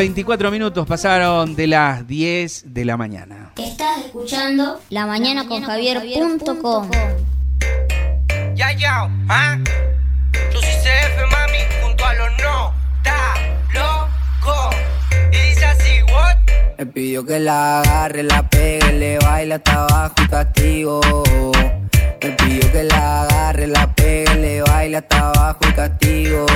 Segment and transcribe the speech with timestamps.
[0.00, 3.52] 24 minutos pasaron de las 10 de la mañana.
[3.58, 6.90] Estás escuchando La mañana con Javier.com.
[8.54, 9.58] Ya, ya, ¿ah?
[10.54, 12.74] Yo soy CF, mami, junto a los no,
[13.04, 13.34] da,
[13.74, 14.70] loco.
[15.32, 16.36] Y dice así, what?
[16.78, 21.00] Me pidió que la agarre, la pegue, le baila hasta abajo y castigo.
[22.22, 26.46] Me pidió que la agarre, la pegue, le baila hasta abajo y castigo.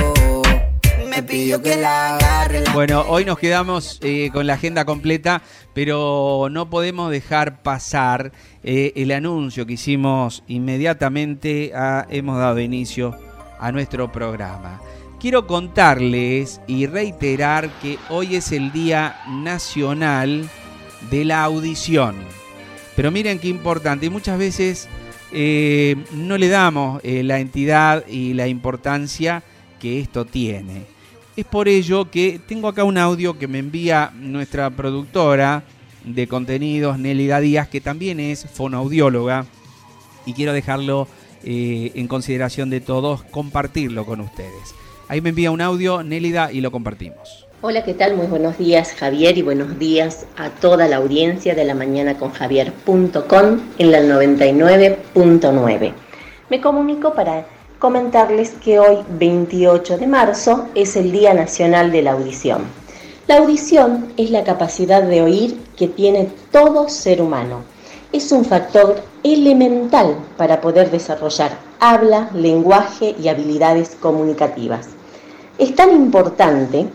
[1.09, 5.41] Me pidió que la agarre, Bueno, hoy nos quedamos eh, con la agenda completa,
[5.73, 8.31] pero no podemos dejar pasar
[8.63, 13.15] eh, el anuncio que hicimos inmediatamente, a- hemos dado inicio
[13.59, 14.81] a nuestro programa.
[15.19, 20.49] Quiero contarles y reiterar que hoy es el Día Nacional
[21.09, 22.15] de la Audición.
[22.95, 24.87] Pero miren qué importante, y muchas veces
[25.31, 29.43] eh, no le damos eh, la entidad y la importancia
[29.85, 30.81] que esto tiene.
[31.37, 35.61] Es por ello que tengo acá un audio que me envía nuestra productora
[36.03, 39.45] de contenidos, Nélida Díaz, que también es fonoaudióloga,
[40.25, 41.07] y quiero dejarlo
[41.43, 44.73] eh, en consideración de todos, compartirlo con ustedes.
[45.07, 47.45] Ahí me envía un audio, Nélida, y lo compartimos.
[47.61, 48.15] Hola, ¿qué tal?
[48.15, 52.31] Muy buenos días, Javier, y buenos días a toda la audiencia de la mañana con
[52.31, 55.93] Javier.com en la 99.9.
[56.49, 57.45] Me comunico para
[57.85, 62.63] comentarles que hoy, 28 de marzo, es el Día Nacional de la Audición.
[63.27, 67.59] La audición es la capacidad de oír que tiene todo ser humano.
[68.11, 74.87] Es un factor elemental para poder desarrollar habla, lenguaje y habilidades comunicativas.
[75.59, 76.87] Es tan importante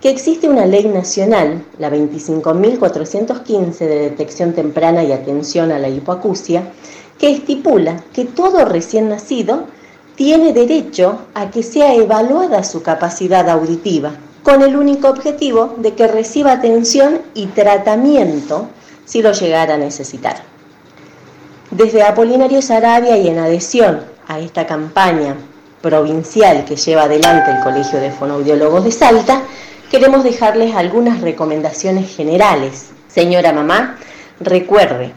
[0.00, 6.72] que existe una ley nacional, la 25.415 de detección temprana y atención a la hipoacusia,
[7.20, 9.68] que estipula que todo recién nacido
[10.16, 14.12] tiene derecho a que sea evaluada su capacidad auditiva,
[14.42, 18.68] con el único objetivo de que reciba atención y tratamiento
[19.04, 20.36] si lo llegara a necesitar.
[21.70, 25.34] Desde Apolinario Sarabia y en adhesión a esta campaña
[25.82, 29.42] provincial que lleva adelante el Colegio de Fonoaudiólogos de Salta,
[29.90, 32.90] queremos dejarles algunas recomendaciones generales.
[33.08, 33.96] Señora mamá,
[34.40, 35.12] recuerde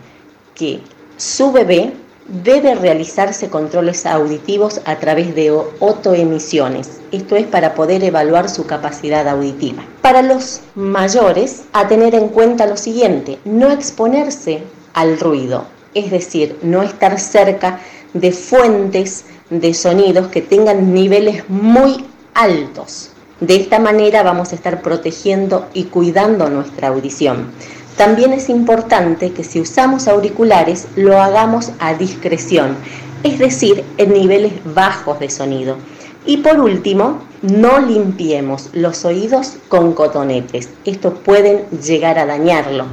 [0.56, 0.81] que
[1.18, 1.94] su bebé
[2.27, 6.99] debe realizarse controles auditivos a través de otoemisiones.
[7.11, 9.83] Esto es para poder evaluar su capacidad auditiva.
[10.01, 14.61] Para los mayores, a tener en cuenta lo siguiente, no exponerse
[14.93, 17.79] al ruido, es decir, no estar cerca
[18.13, 23.11] de fuentes de sonidos que tengan niveles muy altos.
[23.39, 27.51] De esta manera vamos a estar protegiendo y cuidando nuestra audición.
[27.97, 32.78] También es importante que si usamos auriculares lo hagamos a discreción,
[33.24, 35.78] es decir, en niveles bajos de sonido.
[36.24, 40.69] Y por último, no limpiemos los oídos con cotonetes.
[40.86, 42.86] Estos pueden llegar a dañarlo.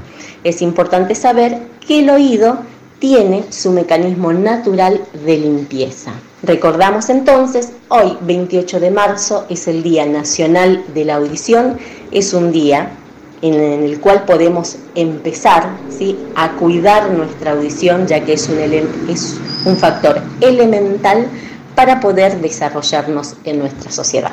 [0.42, 2.58] Es importante saber que el oído
[2.98, 6.12] tiene su mecanismo natural de limpieza.
[6.42, 11.76] Recordamos entonces, hoy 28 de marzo es el Día Nacional de la Audición,
[12.10, 12.90] es un día
[13.52, 16.16] en el cual podemos empezar ¿sí?
[16.34, 18.58] a cuidar nuestra audición, ya que es un,
[19.10, 21.28] es un factor elemental
[21.74, 24.32] para poder desarrollarnos en nuestra sociedad.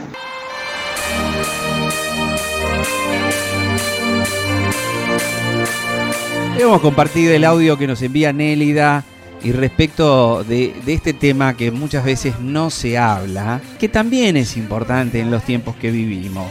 [6.58, 9.04] Hemos compartido el audio que nos envía Nélida
[9.44, 15.20] y respecto de este tema que muchas veces no se habla, que también es importante
[15.20, 16.48] en los tiempos que vivimos.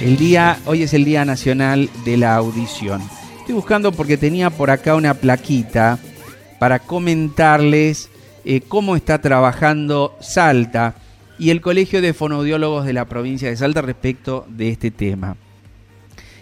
[0.00, 3.00] El día, hoy es el Día Nacional de la Audición.
[3.38, 5.98] Estoy buscando porque tenía por acá una plaquita
[6.58, 8.10] para comentarles
[8.44, 10.94] eh, cómo está trabajando Salta
[11.38, 15.36] y el Colegio de Fonoaudiólogos de la provincia de Salta respecto de este tema.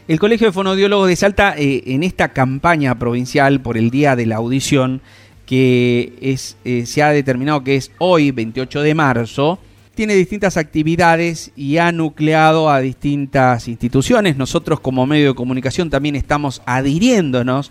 [0.08, 4.26] El Colegio de Fonoaudiólogos de Salta, eh, en esta campaña provincial por el Día de
[4.26, 5.00] la Audición,
[5.46, 9.58] que es, eh, se ha determinado que es hoy, 28 de marzo,
[9.94, 14.36] tiene distintas actividades y ha nucleado a distintas instituciones.
[14.36, 17.70] Nosotros como medio de comunicación también estamos adhiriéndonos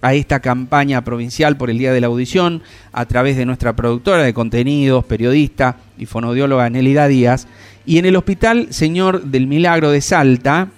[0.00, 2.62] a esta campaña provincial por el Día de la Audición
[2.92, 7.46] a través de nuestra productora de contenidos, periodista y fonoaudióloga Nelida Díaz.
[7.84, 10.68] Y en el Hospital Señor del Milagro de Salta,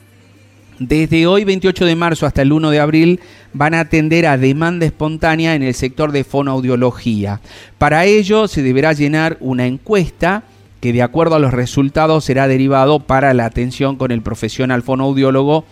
[0.81, 3.21] desde hoy 28 de marzo hasta el 1 de abril
[3.53, 7.41] van a atender a demanda espontánea en el sector de fonoaudiología.
[7.79, 10.45] Para ello se deberá llenar una encuesta
[10.81, 15.65] que de acuerdo a los resultados será derivado para la atención con el profesional fonoaudiólogo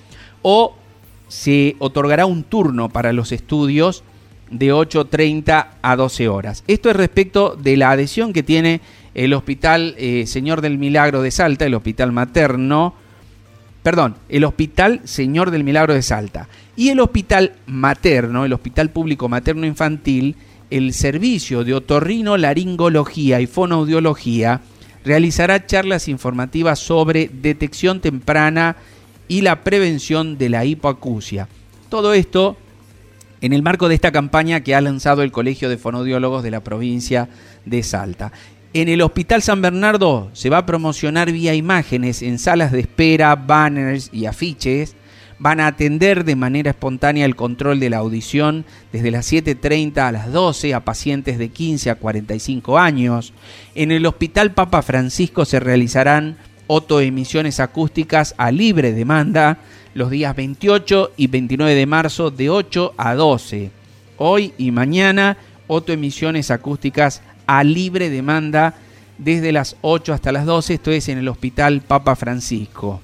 [0.42, 0.74] o
[1.28, 4.04] se otorgará un turno para los estudios
[4.50, 6.64] de 8.30 a 12 horas.
[6.66, 8.80] Esto es respecto de la adhesión que tiene
[9.14, 12.94] el Hospital eh, Señor del Milagro de Salta, el Hospital Materno,
[13.82, 16.48] perdón, el Hospital Señor del Milagro de Salta.
[16.76, 20.36] Y el Hospital Materno, el Hospital Público Materno Infantil,
[20.70, 24.60] el servicio de otorrino, laringología y fonoaudiología
[25.04, 28.76] realizará charlas informativas sobre detección temprana
[29.28, 31.48] y la prevención de la hipoacusia.
[31.88, 32.56] Todo esto
[33.40, 36.60] en el marco de esta campaña que ha lanzado el Colegio de Fonodiólogos de la
[36.60, 37.28] provincia
[37.64, 38.32] de Salta.
[38.74, 43.34] En el Hospital San Bernardo se va a promocionar vía imágenes en salas de espera,
[43.34, 44.94] banners y afiches.
[45.40, 50.12] Van a atender de manera espontánea el control de la audición desde las 7.30 a
[50.12, 53.32] las 12 a pacientes de 15 a 45 años.
[53.74, 56.36] En el Hospital Papa Francisco se realizarán
[56.66, 59.58] otoemisiones acústicas a libre demanda
[59.94, 63.70] los días 28 y 29 de marzo de 8 a 12.
[64.16, 65.36] Hoy y mañana,
[65.66, 68.74] otoemisiones acústicas a libre demanda
[69.18, 73.00] desde las 8 hasta las 12, esto es en el Hospital Papa Francisco.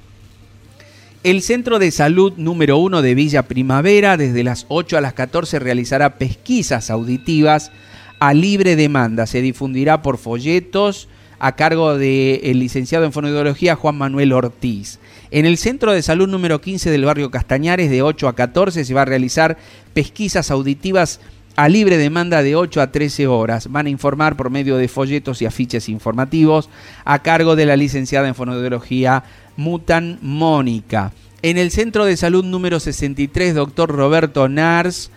[1.25, 5.59] El Centro de Salud número 1 de Villa Primavera, desde las 8 a las 14,
[5.59, 7.73] realizará pesquisas auditivas
[8.21, 9.27] a libre demanda.
[9.27, 14.99] Se difundirá por folletos a cargo del licenciado en fonoaudiología Juan Manuel Ortiz.
[15.31, 18.93] En el Centro de Salud número 15 del barrio Castañares, de 8 a 14, se
[18.93, 19.57] va a realizar
[19.95, 21.21] pesquisas auditivas
[21.57, 23.71] a libre demanda de 8 a 13 horas.
[23.71, 26.69] Van a informar por medio de folletos y afiches informativos
[27.05, 29.25] a cargo de la licenciada en fonoaudiología
[29.57, 31.13] Mutan Mónica.
[31.43, 35.11] En el Centro de Salud número 63, doctor Roberto Nars,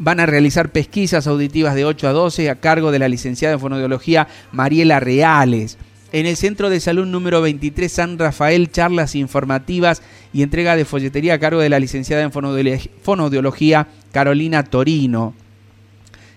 [0.00, 3.60] van a realizar pesquisas auditivas de 8 a 12 a cargo de la licenciada en
[3.60, 5.78] fonoaudiología Mariela Reales.
[6.12, 10.00] En el Centro de Salud número 23 San Rafael, charlas informativas
[10.32, 15.34] y entrega de folletería a cargo de la licenciada en fonoaudiología Carolina Torino.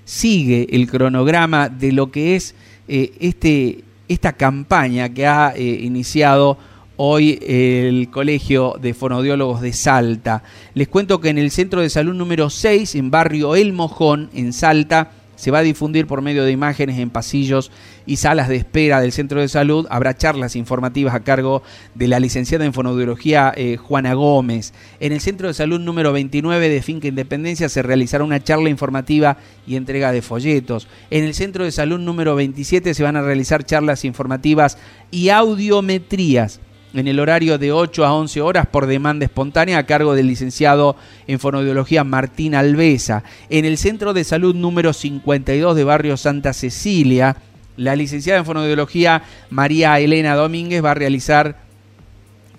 [0.07, 2.55] Sigue el cronograma de lo que es
[2.87, 6.57] eh, este, esta campaña que ha eh, iniciado
[6.95, 10.43] hoy el Colegio de Fonodiólogos de Salta.
[10.75, 14.53] Les cuento que en el Centro de Salud número 6, en barrio El Mojón, en
[14.53, 17.71] Salta, se va a difundir por medio de imágenes en pasillos
[18.05, 19.87] y salas de espera del centro de salud.
[19.89, 21.63] Habrá charlas informativas a cargo
[21.95, 24.73] de la licenciada en fonoaudiología eh, Juana Gómez.
[24.99, 29.37] En el centro de salud número 29 de Finca Independencia se realizará una charla informativa
[29.65, 30.87] y entrega de folletos.
[31.11, 34.77] En el centro de salud número 27 se van a realizar charlas informativas
[35.11, 36.59] y audiometrías
[36.93, 40.95] en el horario de 8 a 11 horas por demanda espontánea a cargo del licenciado
[41.27, 43.23] en fonoaudiología Martín Alvesa.
[43.49, 47.37] En el Centro de Salud número 52 de Barrio Santa Cecilia,
[47.75, 51.57] la licenciada en fonoaudiología María Elena Domínguez va a realizar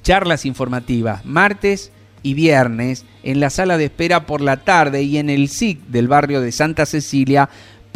[0.02, 1.90] charlas informativas martes
[2.22, 6.08] y viernes en la sala de espera por la tarde y en el SIC del
[6.08, 7.48] barrio de Santa Cecilia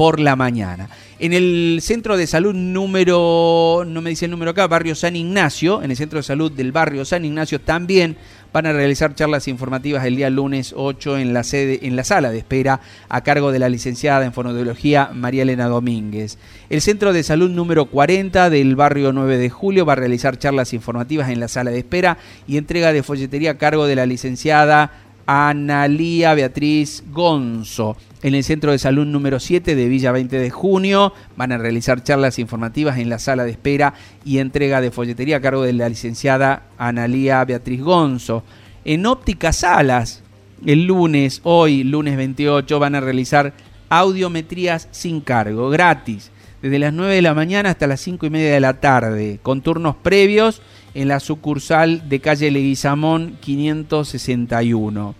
[0.02, 0.88] por la mañana.
[1.20, 5.81] En el centro de salud número, no me dice el número acá, barrio San Ignacio,
[5.81, 8.16] en el centro de salud del barrio San Ignacio también
[8.52, 12.31] van a realizar charlas informativas el día lunes 8 en la sede, en la sala
[12.31, 16.37] de espera a cargo de la licenciada en fonoaudiología María Elena Domínguez.
[16.69, 20.75] El centro de salud número 40 del barrio 9 de julio va a realizar charlas
[20.75, 22.19] informativas en la sala de espera
[22.49, 27.96] y entrega de folletería a cargo de la licenciada Analía Beatriz Gonzo.
[28.22, 32.02] En el Centro de Salud número 7 de Villa 20 de junio van a realizar
[32.02, 33.94] charlas informativas en la sala de espera
[34.25, 38.44] y entrega de folletería a cargo de la licenciada Analía Beatriz Gonzo.
[38.85, 40.23] En Óptica Salas,
[40.64, 43.52] el lunes, hoy, lunes 28, van a realizar
[43.88, 46.30] audiometrías sin cargo, gratis,
[46.62, 49.62] desde las 9 de la mañana hasta las 5 y media de la tarde, con
[49.62, 50.62] turnos previos
[50.94, 55.14] en la sucursal de calle Leguizamón 561.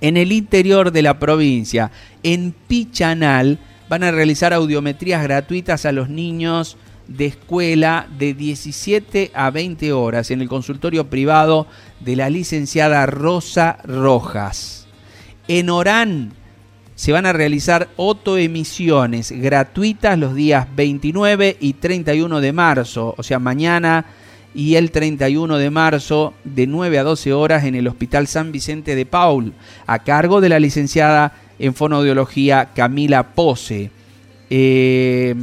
[0.00, 1.90] En el interior de la provincia,
[2.22, 3.58] en Pichanal,
[3.88, 6.76] van a realizar audiometrías gratuitas a los niños
[7.08, 11.66] de escuela de 17 a 20 horas en el consultorio privado
[12.00, 14.86] de la licenciada Rosa Rojas.
[15.48, 16.32] En Orán
[16.94, 23.38] se van a realizar otoemisiones gratuitas los días 29 y 31 de marzo, o sea,
[23.38, 24.04] mañana
[24.58, 28.96] y el 31 de marzo de 9 a 12 horas en el Hospital San Vicente
[28.96, 29.52] de Paul,
[29.86, 33.92] a cargo de la licenciada en fonoaudiología Camila Pose.
[34.50, 35.36] Eh,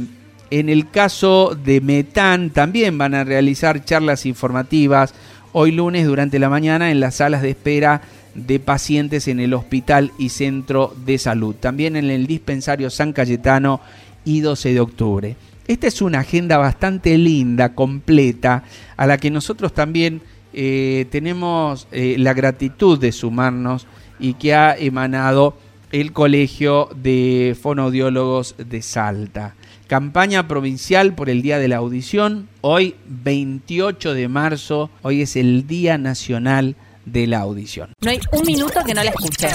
[0.50, 5.14] en el caso de Metán también van a realizar charlas informativas
[5.52, 8.02] hoy lunes durante la mañana en las salas de espera
[8.34, 11.54] de pacientes en el hospital y centro de salud.
[11.54, 13.80] También en el dispensario San Cayetano
[14.26, 15.36] y 12 de octubre.
[15.66, 18.62] Esta es una agenda bastante linda, completa,
[18.96, 23.86] a la que nosotros también eh, tenemos eh, la gratitud de sumarnos
[24.20, 25.56] y que ha emanado
[25.90, 29.54] el Colegio de Fonodiólogos de Salta.
[29.88, 32.48] Campaña provincial por el Día de la Audición.
[32.60, 37.92] Hoy, 28 de marzo, hoy es el Día Nacional de la Audición.
[38.00, 39.48] No hay un minuto que no la escuche.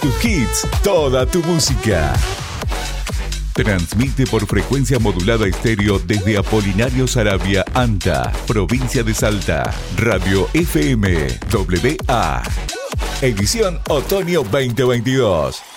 [0.00, 2.12] Tus hits, toda tu música.
[3.54, 9.62] Transmite por frecuencia modulada estéreo desde Apolinario Sarabia, Anta, provincia de Salta.
[9.96, 12.42] Radio FM, WA.
[13.20, 15.73] Edición Otoño 2022.